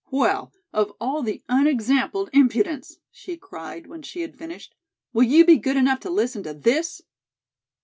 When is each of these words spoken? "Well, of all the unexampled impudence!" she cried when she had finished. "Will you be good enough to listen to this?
"Well, 0.09 0.51
of 0.73 0.93
all 0.99 1.21
the 1.21 1.43
unexampled 1.47 2.31
impudence!" 2.33 2.97
she 3.11 3.37
cried 3.37 3.85
when 3.85 4.01
she 4.01 4.21
had 4.21 4.35
finished. 4.35 4.73
"Will 5.13 5.21
you 5.25 5.45
be 5.45 5.57
good 5.57 5.77
enough 5.77 5.99
to 5.99 6.09
listen 6.09 6.41
to 6.41 6.55
this? 6.55 7.03